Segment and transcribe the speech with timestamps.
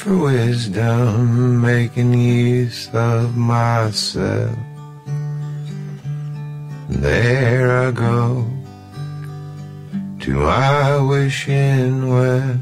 [0.00, 4.56] For wisdom, making use of myself.
[6.88, 8.46] There I go
[10.20, 12.58] to my wishing well.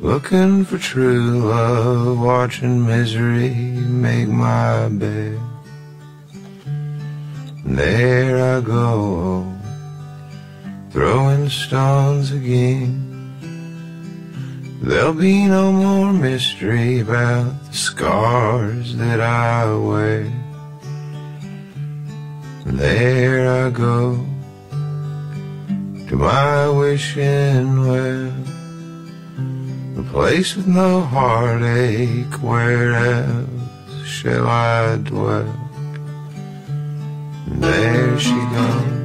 [0.00, 5.40] Looking for true love, watching misery make my bed.
[7.64, 9.52] There I go,
[10.92, 13.17] throwing stones again.
[14.80, 20.32] There'll be no more mystery about the scars that I wear.
[22.64, 24.24] There I go
[26.08, 28.32] to my wishing well,
[29.98, 32.40] a place with no heartache.
[32.40, 35.54] Where else shall I dwell?
[37.48, 38.97] There she goes.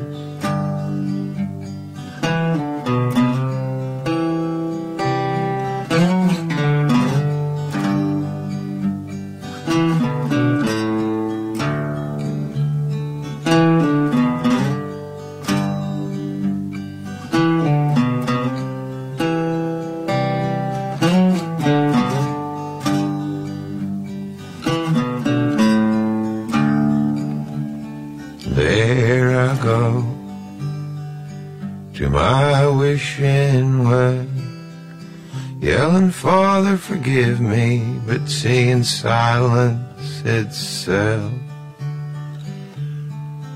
[35.64, 41.32] Yelling, Father, forgive me, but seeing silence itself.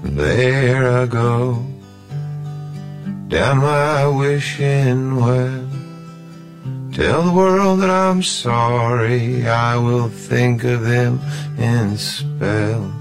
[0.04, 1.66] There I go
[3.28, 5.68] down my wishing well.
[6.94, 11.20] Tell the world that I'm sorry, I will think of them
[11.58, 12.94] in spells.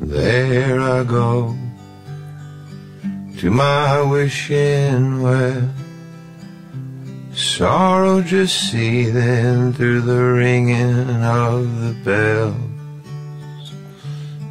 [0.00, 1.56] There I go
[3.38, 5.70] to my wishing well.
[7.38, 13.72] Sorrow just seething through the ringing of the bells.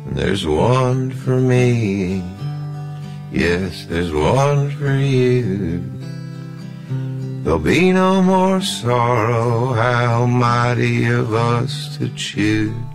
[0.06, 2.24] And there's one for me,
[3.30, 5.84] yes, there's one for you.
[7.44, 12.87] There'll be no more sorrow, how mighty of us to choose.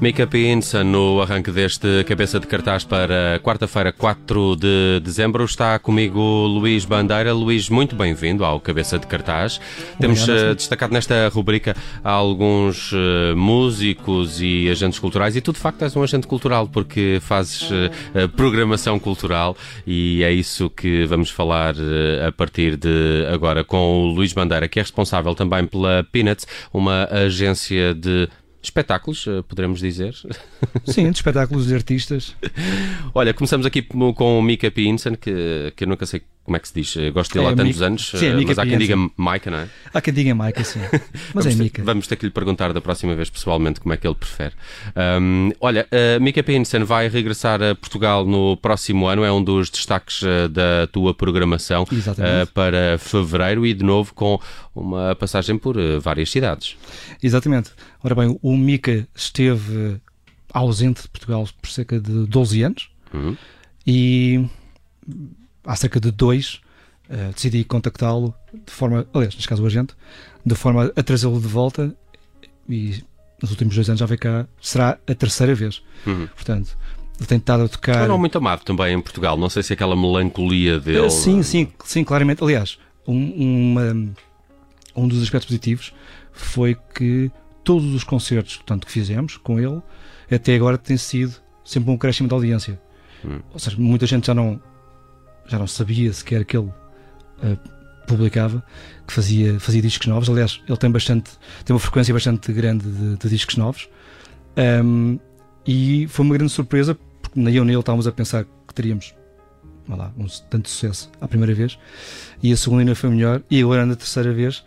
[0.00, 6.20] Mika Pinson, no arranque deste cabeça de cartaz para quarta-feira, 4 de dezembro, está comigo
[6.20, 7.32] Luís Bandeira.
[7.32, 9.60] Luís, muito bem-vindo ao Cabeça de Cartaz.
[9.98, 15.82] Temos uh, destacado nesta rubrica alguns uh, músicos e agentes culturais e tu, de facto,
[15.82, 21.74] és um agente cultural porque fazes uh, programação cultural e é isso que vamos falar
[22.24, 27.08] a partir de agora com o Luís Bandeira, que é responsável também pela Peanuts, uma
[27.10, 28.28] agência de
[28.62, 30.14] espetáculos, eh, poderemos dizer.
[30.84, 32.36] Sim, de espetáculos de artistas.
[33.14, 36.68] Olha, começamos aqui com o Mika Pinson, que, que eu nunca sei como é que
[36.68, 36.96] se diz.
[36.96, 39.50] Eu gosto dele é, há tantos anos, sim, é eh, mas há quem diga Mika,
[39.50, 39.68] não é?
[39.92, 40.80] Há quem diga Mika, sim.
[41.34, 41.84] Mas vamos é Mika.
[41.84, 44.54] Vamos ter que lhe perguntar da próxima vez pessoalmente como é que ele prefere.
[45.20, 49.68] Um, olha, uh, Mika Pinson vai regressar a Portugal no próximo ano, é um dos
[49.68, 54.40] destaques uh, da tua programação uh, para fevereiro e de novo com
[54.74, 56.76] uma passagem por várias cidades.
[57.22, 57.70] Exatamente.
[58.02, 60.00] Ora bem, o Mika esteve
[60.52, 63.36] ausente de Portugal por cerca de 12 anos uhum.
[63.86, 64.48] e
[65.68, 66.60] há cerca de dois
[67.10, 69.94] uh, decidi contactá-lo de forma, aliás, neste caso o agente,
[70.44, 71.94] de forma a trazê-lo de volta
[72.68, 73.04] e
[73.40, 75.82] nos últimos dois anos já veio cá, será a terceira vez.
[76.06, 76.26] Uhum.
[76.28, 76.76] Portanto,
[77.18, 78.08] ele tem estado a tocar.
[78.08, 81.06] Não, muito amado também em Portugal, não sei se aquela melancolia dele.
[81.06, 82.42] Uh, sim, sim, sim, claramente.
[82.42, 84.14] Aliás, um, uma,
[84.96, 85.92] um dos aspectos positivos
[86.32, 87.30] foi que
[87.62, 89.82] todos os concertos portanto, que fizemos com ele
[90.30, 91.34] até agora tem sido
[91.64, 92.80] sempre um crescimento de audiência.
[93.24, 93.40] Hum.
[93.52, 94.60] Ou seja, muita gente já não,
[95.48, 97.58] já não sabia sequer que ele uh,
[98.06, 98.62] publicava,
[99.06, 100.28] que fazia, fazia discos novos.
[100.28, 101.30] Aliás, ele tem bastante,
[101.64, 103.88] tem uma frequência bastante grande de, de discos novos.
[104.84, 105.18] Um,
[105.66, 109.14] e foi uma grande surpresa, porque nem eu nem ele estávamos a pensar que teríamos
[109.88, 111.78] lá, um tanto sucesso à primeira vez,
[112.42, 114.64] e a segunda ainda foi melhor, e agora na terceira vez,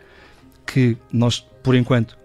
[0.66, 2.18] que nós, por enquanto,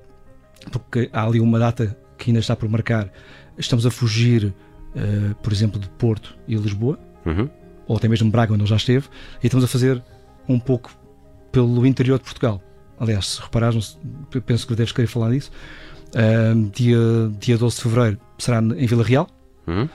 [0.71, 3.13] porque há ali uma data que ainda está por marcar,
[3.59, 7.49] estamos a fugir, uh, por exemplo, de Porto e Lisboa, uhum
[7.87, 9.09] ou até mesmo Braga, onde ele já esteve,
[9.43, 10.03] e estamos a fazer
[10.49, 10.91] um pouco
[11.53, 12.63] pelo interior de Portugal.
[12.99, 13.99] Aliás, se reparares,
[14.45, 15.51] penso que deves querer falar disso.
[16.09, 16.99] Uh, dia,
[17.39, 19.29] dia 12 de fevereiro será em Vila Real,
[19.67, 19.85] hum?
[19.85, 19.89] uh,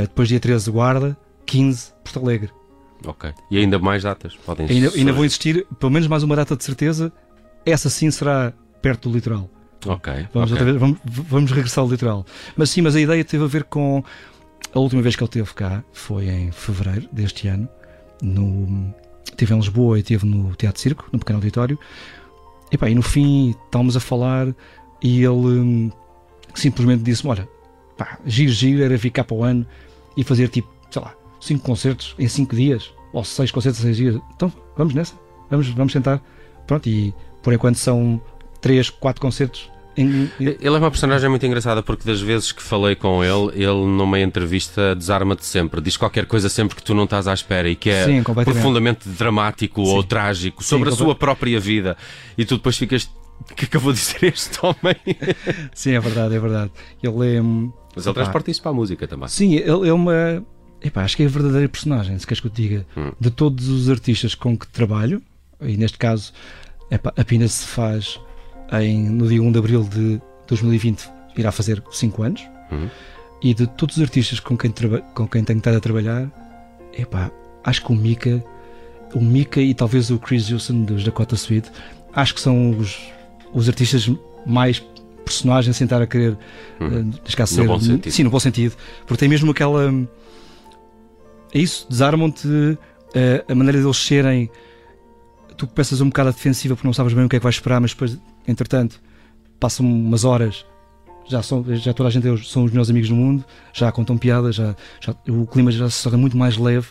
[0.00, 1.16] depois dia 13 Guarda,
[1.46, 2.50] 15 Porto Alegre.
[3.06, 3.32] Ok.
[3.50, 4.34] E ainda mais datas?
[4.36, 7.12] Podem ainda, ainda vão existir, pelo menos mais uma data de certeza.
[7.64, 8.52] Essa sim será
[8.82, 9.48] perto do litoral.
[9.86, 10.26] Ok.
[10.32, 10.64] Vamos, okay.
[10.64, 12.26] Vez, vamos, vamos regressar ao litoral.
[12.56, 14.02] Mas sim, mas a ideia teve a ver com
[14.74, 17.68] a última vez que ele esteve cá foi em fevereiro deste ano,
[18.20, 18.92] no,
[19.34, 21.78] Esteve em Lisboa e esteve no Teatro Circo, no pequeno auditório.
[22.70, 24.54] E, pá, e no fim estávamos a falar
[25.02, 25.90] e ele hum,
[26.54, 27.48] simplesmente disse-me: Olha,
[27.96, 29.66] pá, giro, giro era vir cá para o ano
[30.16, 33.96] e fazer tipo, sei lá, cinco concertos em cinco dias, ou seis concertos em seis
[33.96, 34.20] dias.
[34.34, 35.14] Então vamos nessa,
[35.50, 36.22] vamos, vamos tentar.
[36.66, 37.12] Pronto, e
[37.42, 38.20] por enquanto são
[38.60, 39.70] três, quatro concertos.
[39.96, 43.86] Em, Ele é uma personagem muito engraçada porque das vezes que falei com ele, ele
[43.86, 47.76] numa entrevista desarma-te sempre, diz qualquer coisa sempre que tu não estás à espera e
[47.76, 50.08] que é Sim, profundamente dramático ou Sim.
[50.08, 51.96] trágico sobre a compa- sua própria vida
[52.36, 53.08] e tu depois ficas.
[53.56, 54.96] Que acabou de dizer este homem?
[55.74, 56.70] sim, é verdade, é verdade.
[57.02, 57.42] Ele é.
[57.42, 58.22] hum, Mas ele Epá.
[58.22, 59.28] transporta isso para a música também.
[59.28, 60.42] Sim, ele é uma.
[60.80, 62.86] Epá, acho que é a verdadeira personagem, se queres que eu te diga.
[62.96, 63.10] Hum.
[63.20, 65.20] De todos os artistas com que trabalho,
[65.60, 66.32] e neste caso,
[66.90, 68.20] epá, apenas se faz
[68.72, 72.42] em, no dia 1 de abril de 2020, irá fazer 5 anos.
[72.70, 72.88] Uhum.
[73.42, 74.72] E de todos os artistas com quem,
[75.14, 76.30] com quem tenho estado a trabalhar,
[76.96, 77.30] epá,
[77.62, 78.42] acho que o Mika,
[79.14, 81.70] o Mika e talvez o Chris Wilson dos Dakota Suite,
[82.14, 82.98] acho que são os,
[83.52, 84.10] os artistas
[84.46, 84.82] mais
[85.24, 86.36] personagens sem estar a querer
[86.80, 87.10] Hum.
[87.26, 88.12] eh, caso, No ser- bom sentido.
[88.12, 88.74] Sim, no bom sentido.
[89.06, 89.92] Porque tem mesmo aquela.
[91.52, 92.48] É isso, desarmam-te
[93.14, 94.50] eh, a maneira deles serem.
[95.56, 97.54] Tu começas um bocado a defensiva porque não sabes bem o que é que vais
[97.54, 99.00] esperar, mas depois, entretanto,
[99.58, 100.64] passam umas horas.
[101.28, 104.16] Já, são, já toda a gente é são os meus amigos do mundo, já contam
[104.18, 106.88] piadas, já, já- o clima já se torna muito mais leve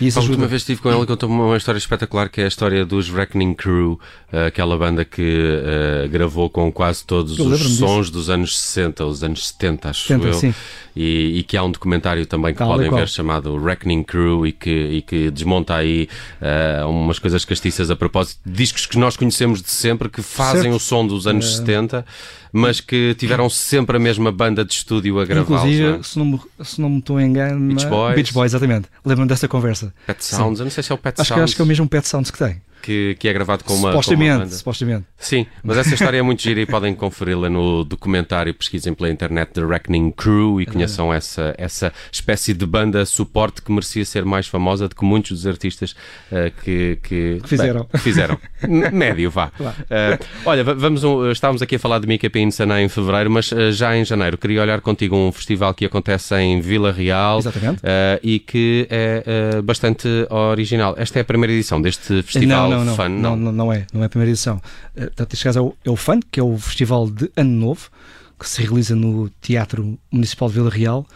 [0.00, 0.48] e isso A última ajuda.
[0.48, 3.54] vez estive com ele e contou-me uma história espetacular que é a história dos Reckoning
[3.54, 3.98] Crew,
[4.32, 5.22] eh, aquela banda que
[5.64, 10.26] eh, gravou com quase todos os sons dos anos 60, os anos 70, acho 70,
[10.28, 10.34] eu.
[10.34, 10.54] sim.
[10.94, 14.52] E, e que há um documentário também que Tal podem ver chamado Reckoning Crew e
[14.52, 16.06] que, e que desmonta aí
[16.40, 20.64] eh, umas coisas castiças a propósito de discos que nós conhecemos de sempre, que fazem
[20.64, 20.76] Certo.
[20.76, 22.04] o som dos anos Eh, 70,
[22.52, 25.62] mas que tiveram sempre a mesma banda de estúdio a gravá-los.
[25.62, 26.02] Inclusive, não é?
[26.02, 28.14] se, não me, se não me estou a enganar, Beach Boys.
[28.14, 28.88] Beach Boys, exatamente.
[29.04, 29.94] Lembro-me dessa conversa.
[30.06, 31.64] Pet Sounds, eu não sei se é o Pet Acho que, Sounds acho que é
[31.64, 32.60] o mesmo Pet Sounds que tem.
[32.82, 35.04] Que, que é gravado com uma, com uma supostamente, supostamente.
[35.16, 38.52] Sim, mas essa história é muito gira e podem conferi-la no documentário.
[38.52, 43.70] Pesquisem pela internet The Reckoning Crew e conheçam essa, essa espécie de banda suporte que
[43.70, 45.94] merecia ser mais famosa do que muitos dos artistas
[46.30, 47.86] eh, que, que, Que fizeram.
[47.92, 48.38] bem, fizeram.
[48.92, 49.50] Médio, vá.
[49.56, 49.76] Claro.
[49.88, 53.52] Eh, olha, va- vamos, um- estávamos aqui a falar de Mica Pinsana em fevereiro, mas
[53.52, 57.40] eh, já em janeiro queria olhar contigo um festival que acontece em Vila Real
[57.82, 60.94] eh, e que é bastante original.
[60.98, 63.86] Esta é a primeira edição deste festival não, não, não, Fun, não, não, não é,
[63.92, 64.60] não é a primeira edição.
[64.96, 67.50] Eh, Portanto, este caso é o, é o FUN, que é o festival de Ano
[67.50, 67.90] Novo,
[68.38, 71.06] que se realiza no Teatro Municipal de Vila Real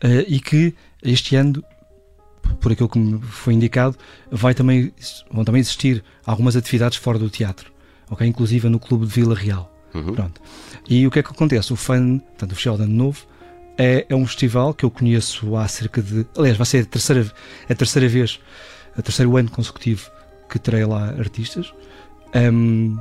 [0.00, 1.64] eh, e que este ano,
[2.60, 3.96] por aquilo que me foi indicado,
[4.30, 4.92] vai também,
[5.30, 7.72] vão também existir algumas atividades fora do teatro,
[8.10, 8.26] ok?
[8.26, 9.70] inclusive no Clube de Vila Real.
[9.94, 10.14] Uhum.
[10.14, 10.40] Pronto.
[10.88, 11.72] E o que é que acontece?
[11.72, 13.26] O FUN, portanto, o Festival de Ano Novo,
[13.78, 16.26] é, é um festival que eu conheço há cerca de.
[16.36, 17.32] Aliás, vai ser a terceira,
[17.68, 18.40] a terceira vez,
[18.96, 20.10] a terceiro ano consecutivo
[20.54, 21.74] que terei lá artistas.
[22.32, 22.96] Ahm,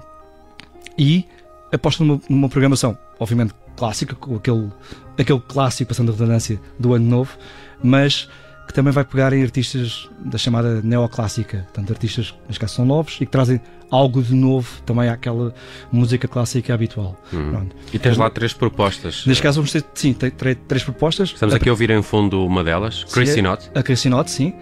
[0.97, 1.23] e
[1.71, 4.71] aposto numa, numa programação, obviamente clássica, com aquele,
[5.19, 7.37] aquele clássico, passando a redundância, do Ano Novo,
[7.83, 8.27] mas
[8.67, 12.85] que também vai pegar em artistas da chamada neoclássica, portanto, artistas que neste caso são
[12.85, 15.53] novos e que trazem algo de novo também àquela
[15.91, 17.15] música clássica habitual.
[17.29, 17.75] Pronto.
[17.93, 19.25] E tens lá três propostas.
[19.27, 21.29] Neste caso, vamos ter, sim, ter, terei três propostas.
[21.29, 23.69] Estamos A- aqui a ouvir em fundo uma delas, Sim, Chrissy é- Knott.
[23.75, 24.53] A Cristinot, sim.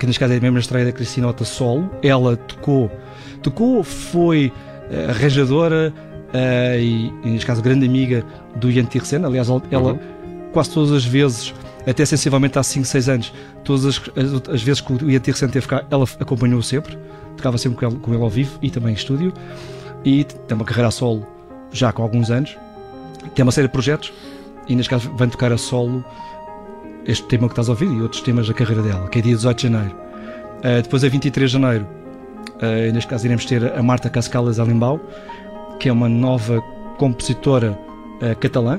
[0.00, 1.90] Que neste caso é mesmo a estreia da Cristinota solo.
[2.02, 2.90] Ela tocou,
[3.42, 4.50] tocou, foi
[4.90, 5.92] eh, arranjadora
[6.32, 8.24] eh, e, neste caso, grande amiga
[8.56, 9.24] do Ian Tirsen.
[9.24, 9.98] Aliás, ela, ela Uhum.
[10.52, 11.54] quase todas as vezes,
[11.86, 15.50] até sensivelmente há 5, 6 anos, todas as, as, as vezes que o Ian Tirsen
[15.50, 16.96] teve cá, ela acompanhou sempre.
[17.36, 19.32] Tocava sempre com ele, com ele ao vivo e também em estúdio.
[20.04, 21.26] E tem uma carreira a solo
[21.72, 22.56] já com alguns anos.
[23.34, 24.12] Tem uma série de projetos
[24.66, 26.02] e neste caso vem tocar a solo
[27.10, 29.34] este tema que estás a ouvir e outros temas da carreira dela, que é dia
[29.34, 29.94] 18 de janeiro.
[30.58, 31.86] Uh, depois, a 23 de janeiro,
[32.56, 35.00] uh, neste caso, iremos ter a Marta Cascalas Alimbau,
[35.78, 36.60] que é uma nova
[36.98, 37.78] compositora
[38.22, 38.78] uh, catalã,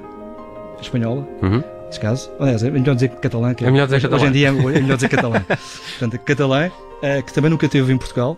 [0.81, 1.63] espanhola, Uhum.
[1.85, 2.29] neste caso.
[2.39, 4.21] Aliás, é melhor dizer catalã, que É melhor dizer hoje, catalã.
[4.21, 5.41] hoje em dia é melhor dizer catalã.
[5.99, 8.37] Portanto, catalã, uh, que também nunca teve em Portugal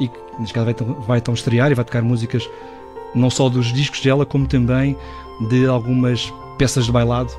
[0.00, 0.74] e que, neste caso, vai,
[1.06, 2.48] vai então estrear e vai tocar músicas
[3.14, 4.96] não só dos discos dela, como também
[5.50, 7.30] de algumas peças de bailado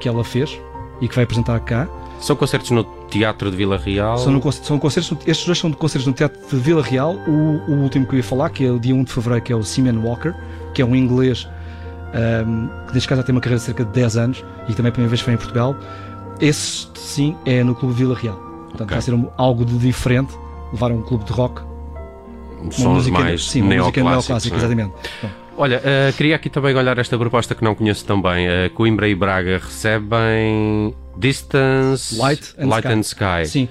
[0.00, 0.58] que ela fez
[1.00, 1.88] e que vai apresentar cá.
[2.20, 4.16] São concertos no Teatro de Vila Real.
[4.18, 7.14] São, no são concertos, no- estes dois são de concertos no Teatro de Vila Real.
[7.26, 7.30] O,
[7.70, 9.56] o último que eu ia falar, que é o dia 1 de fevereiro, que é
[9.56, 10.32] o Seaman Walker,
[10.72, 11.46] que é um inglês
[12.14, 14.88] ahm, que neste caso já tem uma carreira de cerca de 10 anos e também
[14.88, 15.76] a primeira vez que vem em Portugal.
[16.40, 18.36] Esse sim é no Clube de Vila Real.
[18.36, 18.94] Portanto, Ok.
[18.96, 20.34] vai ser um- algo de diferente.
[20.72, 21.62] Levar um clube de rock,
[22.60, 24.58] uma Sons música, mais sim, uma música neoclássica, é?
[24.58, 24.92] exatamente.
[25.22, 28.46] Bom, Olha, eh, queria aqui também olhar esta proposta que não conheço tão bem.
[28.46, 33.42] Eh, Coimbra e Braga recebem Distance, Light and Sky.
[33.42, 33.46] Sky.
[33.46, 33.68] Sim.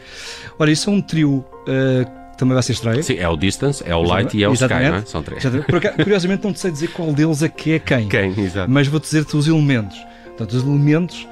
[0.58, 3.04] Ora, isso é um trio, uh, também vai ser estreia.
[3.04, 4.86] Sim, é o Distance, é o Light e é o Exatamente.
[4.86, 5.06] Sky, não é?
[5.06, 5.44] São três.
[5.44, 6.04] Exatamente.
[6.04, 8.08] Curiosamente, não te sei dizer qual deles é que é quem.
[8.08, 8.40] Quem?
[8.40, 8.72] Exato.
[8.72, 9.98] Mas vou dizer-te os elementos.
[10.28, 11.28] Portanto, os elementos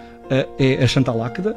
[0.60, 1.55] é a Chantal Láqueda,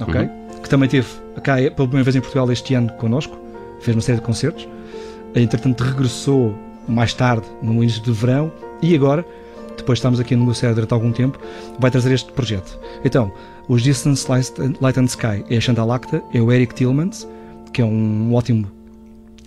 [0.00, 0.20] ok?
[0.20, 0.28] Uhum.
[0.62, 1.08] Que também teve
[1.42, 3.38] cá pela primeira vez em Portugal este ano connosco,
[3.80, 4.68] fez uma série de concertos.
[5.34, 6.54] Entretanto, regressou
[6.88, 9.24] mais tarde, no início de verão, e agora,
[9.76, 11.38] depois estamos aqui a negociar durante algum tempo,
[11.78, 12.78] vai trazer este projeto.
[13.04, 13.32] Então,
[13.68, 17.26] os Distance Light and Sky é a Chantal Láqueda, é o Eric Tillmans,
[17.72, 18.70] que é um ótimo,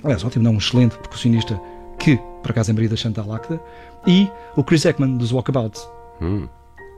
[0.03, 1.59] aliás, ótimo não, um excelente percussionista
[1.99, 3.61] que, por acaso, é marido da Chantal Láqueda,
[4.07, 5.87] e o Chris Ekman, dos Walkabouts.
[6.21, 6.47] Hum.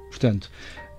[0.09, 0.49] Portanto,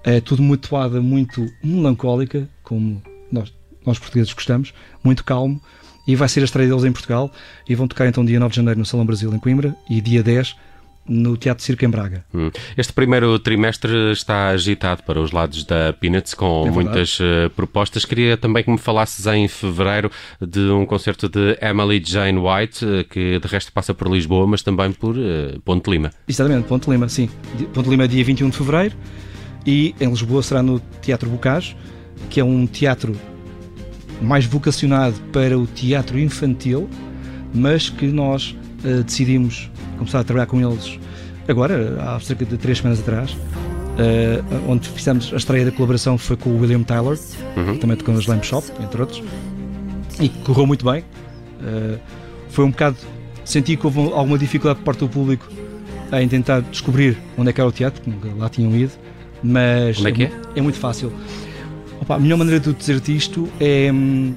[0.05, 3.53] é tudo muito toada, muito melancólica, como nós,
[3.85, 5.61] nós portugueses gostamos, muito calmo,
[6.09, 7.31] e vai ser a estreia deles em Portugal,
[7.69, 10.23] e vão tocar então dia 9 de janeiro no Salão Brasil em Coimbra, e dia
[10.23, 10.57] 10
[11.07, 12.25] no Teatro Circo em Braga.
[12.35, 12.51] Hum.
[12.77, 18.05] Este primeiro trimestre está agitado para os lados da Peanuts, com É muitas eh, propostas.
[18.05, 20.11] Queria também que me falasses em fevereiro
[20.41, 24.63] de um concerto de Emily Jane White, eh, que de resto passa por Lisboa, mas
[24.63, 26.11] também por eh, Ponte Lima.
[26.29, 27.29] Exatamente, Ponte Lima, sim.
[27.73, 28.95] Ponte Lima é dia 21 de fevereiro,
[29.67, 31.75] e em Lisboa será no Teatro Bocage,
[32.29, 33.17] que é um teatro
[34.21, 36.89] mais vocacionado para o teatro infantil,
[37.55, 40.99] mas que nós eh, decidimos começar a trabalhar com eles
[41.49, 43.37] agora, há cerca de três semanas atrás,
[43.99, 47.19] eh, onde fizemos a estreia da colaboração foi com o William Tyler,
[47.57, 47.79] Uhum.
[47.79, 49.23] também tocou no Slam Shop, entre outros,
[50.21, 51.05] e correu muito bem.
[51.65, 51.99] Eh,
[52.51, 52.97] foi um bocado.
[53.45, 55.49] Senti que houve alguma dificuldade por parte do público
[56.13, 58.93] em tentar descobrir onde é que era o teatro, porque nunca lá tinham ido,
[59.43, 60.29] mas Onde é que é?
[60.29, 61.13] mu- é muito fácil.
[62.01, 64.35] Opa, a melhor maneira de eu dizer-te isto é, hum,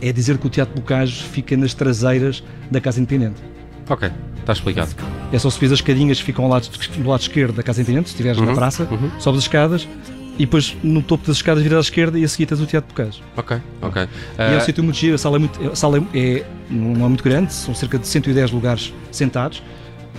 [0.00, 3.40] é dizer que o Teatro Bocage fica nas traseiras da Casa Independente.
[3.88, 4.90] Ok, está explicado.
[5.32, 6.68] É só subir as escadinhas que ficam ao lado,
[6.98, 9.10] do lado esquerdo da Casa Independente, se estiveres na Uhum, praça, uhum.
[9.18, 9.88] sobes as escadas
[10.36, 12.88] e depois no topo das escadas viras à esquerda e a seguir tens o Teatro
[12.94, 13.22] Bocage.
[13.36, 14.02] Ok, ok.
[14.02, 14.06] E
[14.42, 17.08] é um Ah, sítio muito giro, a sala, é, muito, a sala é, não é
[17.08, 19.62] muito grande, são cerca de 110 lugares sentados.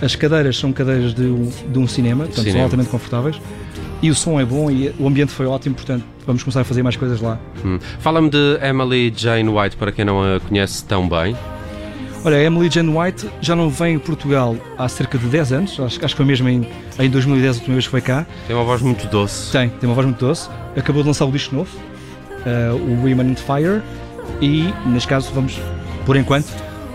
[0.02, 2.56] As cadeiras são cadeiras de um, de um cinema, portanto Cinema.
[2.58, 3.40] são altamente confortáveis.
[4.02, 6.82] E o som é bom e o ambiente foi ótimo, portanto vamos começar a fazer
[6.82, 7.38] mais coisas lá.
[7.64, 7.78] hum.
[7.98, 11.36] Fala-me de Emily Jane White, para quem não a conhece tão bem.
[12.24, 15.80] Olha, a Emily Jane White já não vem a Portugal há cerca de 10 anos,
[15.80, 16.68] acho, acho que foi mesmo em,
[16.98, 18.26] em 2010 a última vez que foi cá.
[18.46, 19.50] Tem uma voz muito doce.
[19.50, 20.48] Tem, tem uma voz muito doce.
[20.76, 21.70] Acabou de lançar o disco novo,
[22.46, 23.82] eh, o Women in Fire,
[24.40, 25.58] e neste caso vamos,
[26.06, 26.48] por enquanto,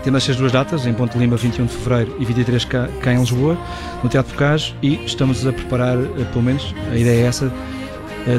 [0.04, 3.18] temos estas duas datas, em Ponte Lima, 21 de Fevereiro e 23 cá, cá em
[3.18, 3.58] Lisboa,
[4.04, 7.52] no Teatro Bocage, e estamos a preparar, eh, pelo menos, a ideia é essa,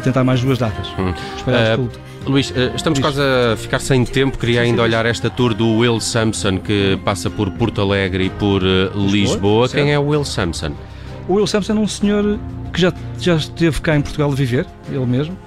[0.03, 0.87] tentar mais duas datas.
[0.99, 1.13] Hum.
[1.37, 4.37] Espalhadas Eh, Luís, eh, estamos quase a ficar sem tempo.
[4.37, 8.61] Queria ainda olhar esta tour do Will Sampson que passa por Porto Alegre e por
[8.63, 9.67] eh, Lisboa.
[9.67, 9.81] certo.
[9.83, 10.71] Quem é o Will Sampson?
[11.27, 12.37] O Will Sampson é um senhor
[12.73, 15.37] que já, já esteve cá em Portugal a viver, ele mesmo,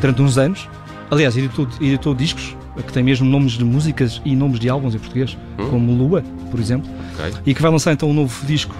[0.00, 0.66] durante uns anos.
[1.10, 4.98] Aliás, editou, editou discos que têm mesmo nomes de músicas e nomes de álbuns em
[4.98, 5.68] português, Hum.
[5.68, 6.88] como Lua, por exemplo,
[7.18, 7.34] Ok.
[7.44, 8.74] e que vai lançar então um novo disco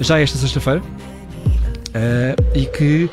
[0.00, 0.80] já esta sexta-feira.
[1.92, 3.10] Eh, e que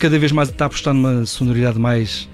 [0.00, 2.28] cada vez mais está a apostar numa sonoridade mais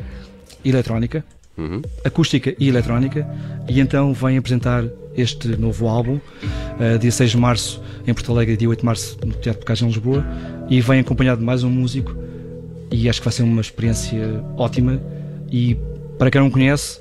[0.65, 1.25] eletrónica,
[1.59, 1.81] Uhum.
[2.05, 3.27] acústica e eletrónica,
[3.67, 4.85] e então vem apresentar
[5.17, 6.21] este novo álbum,
[6.79, 9.61] eh, dia 6 de março em Porto Alegre e dia 8 de março no Teatro
[9.61, 10.25] Bocage em Lisboa,
[10.69, 12.15] e vem acompanhado de mais um músico,
[12.91, 15.01] e acho que vai ser uma experiência ótima,
[15.51, 15.77] e
[16.19, 17.01] para quem não conhece,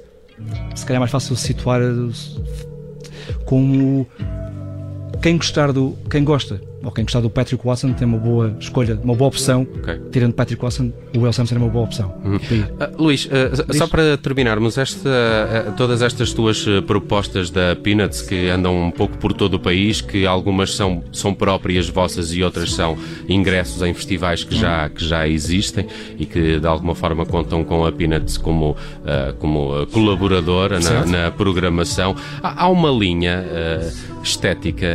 [0.73, 1.81] se calhar é mais fácil situar
[3.43, 4.07] como
[5.21, 8.97] quem gostar do, quem gosta, ou quem gostar do Patrick Watson tem uma boa escolha,
[9.03, 9.99] uma boa opção, Ok.
[10.11, 12.13] tirando Patrick Watson, o Will Sampson é uma boa opção.
[12.51, 12.71] ir.
[12.79, 13.27] Ah, Luís,
[13.67, 13.77] Diz.
[13.77, 19.17] só para terminarmos, esta, ah, todas estas tuas propostas da Peanuts que andam um pouco
[19.17, 23.93] por todo o país, que algumas são, são próprias vossas e outras são ingressos em
[23.93, 25.87] festivais que já, que já existem
[26.19, 28.75] e que de alguma forma contam com a Peanuts como,
[29.39, 32.15] como colaboradora na, na programação.
[32.43, 33.43] Há, há uma linha
[34.23, 34.87] estética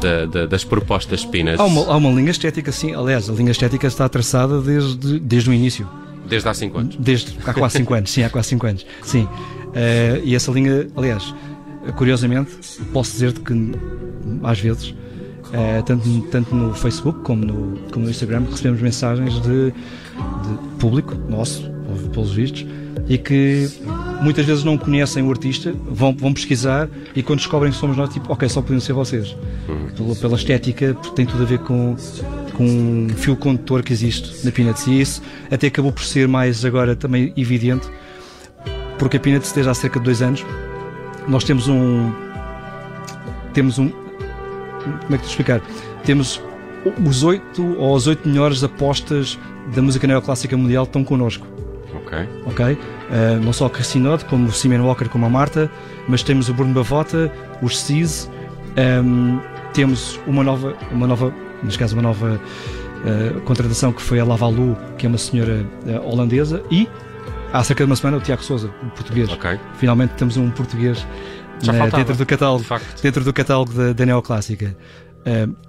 [0.00, 2.94] da- da- das propostas Peanuts Há uma, há uma linha estética, sim.
[2.94, 5.88] Aliás, a linha estética está traçada desde, desde o início.
[6.28, 6.96] desde há 5 anos.
[6.96, 8.10] Desde há quase 5 anos.
[8.10, 8.86] Sim, há quase 5 anos.
[9.02, 9.28] Sim.
[9.74, 11.34] Eh, e essa linha, aliás,
[11.96, 12.50] curiosamente,
[12.92, 13.72] posso dizer-te que
[14.42, 14.94] às vezes,
[15.52, 21.14] eh, tanto, tanto no Facebook como no, como no Instagram, recebemos mensagens de, de público
[21.28, 21.70] nosso,
[22.12, 22.64] pelos vistos,
[23.08, 23.68] e que
[24.22, 28.12] muitas vezes não conhecem o artista, vão, vão pesquisar e quando descobrem que somos nós,
[28.12, 29.36] tipo, ok, só podiam ser vocês.
[29.96, 31.96] Pela, pela estética, porque tem tudo a ver com,
[32.54, 34.86] com um fio condutor que existe na Peanuts.
[34.86, 37.88] E isso até acabou por ser mais agora também evidente,
[38.98, 40.44] porque a Peanuts, desde há cerca de dois anos,
[41.28, 42.12] nós temos um.
[43.52, 43.88] Temos um.
[43.88, 45.62] Como é que te explicar?
[46.04, 46.40] Temos
[47.06, 49.38] os oito ou as oito melhores apostas
[49.74, 51.53] da música neoclássica mundial estão connosco.
[52.46, 52.64] Ok.
[52.72, 52.78] Uh,
[53.44, 55.70] não só a Cassinode, como o Simon Walker, como a Marta,
[56.08, 58.30] mas temos o Bruno Bavota, os CIS,
[59.04, 59.38] um,
[59.72, 62.40] temos uma nova, uma nova, neste caso uma nova
[63.04, 66.88] uh, contratação que foi a Lavalu, que é uma senhora uh, holandesa, e
[67.52, 69.28] há cerca de uma semana o Tiago Souza, o português.
[69.30, 69.58] Ok.
[69.78, 71.06] Finalmente temos um português
[71.66, 72.64] na- dentro do catálogo,
[72.96, 74.76] de dentro do catálogo da, da Neoclássica.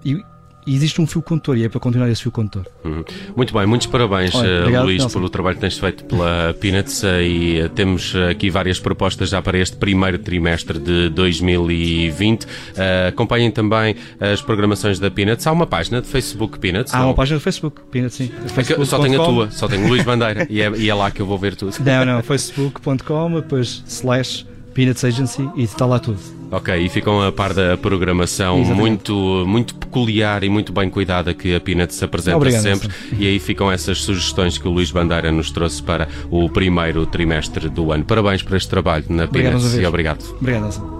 [0.04, 0.22] E,
[0.66, 2.66] e existe um fio condutor, e é para continuar esse fio condutor.
[2.84, 3.04] Uhum.
[3.36, 5.20] Muito bem, muitos parabéns, Olha, eh, obrigado, Luís, Nelson.
[5.20, 9.42] pelo trabalho que tens feito pela Peanuts eh, e eh, temos aqui várias propostas já
[9.42, 12.48] para este primeiro trimestre de 2020.
[12.76, 15.46] Eh, acompanhem também as programações da Peanuts.
[15.46, 16.94] Há uma página de Facebook Peanuts.
[16.94, 17.08] Há não?
[17.08, 18.32] uma página do Facebook, Peanut, sim.
[18.58, 20.94] É que eu só tenho a tua, só tenho Luís Bandeira e é, e é
[20.94, 21.76] lá que eu vou ver tudo.
[21.84, 26.20] Não, não, facebook.com, depois slash Peanuts Agency e está lá tudo.
[26.56, 28.80] Ok, e ficam a par da programação Exatamente.
[28.80, 32.88] muito, muito peculiar e muito bem cuidada que a Peanuts apresenta Obrigado, sempre.
[32.88, 33.16] Nelson.
[33.20, 37.68] E aí ficam essas sugestões que o Luís Bandeira nos trouxe para o primeiro trimestre
[37.68, 38.06] do ano.
[38.06, 40.24] Parabéns por este trabalho na Obrigado, Peanuts uma e obrigado.
[40.40, 40.96] Obrigado.